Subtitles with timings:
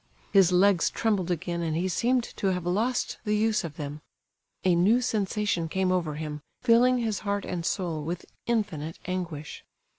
[0.33, 4.01] His legs trembled again and he seemed to have lost the use of them.
[4.63, 9.63] A new sensation came over him, filling his heart and soul with infinite anguish.